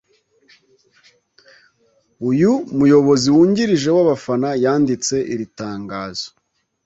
[2.29, 6.27] uyu muyobozi wungirije w’abafana yanditse iri tangazo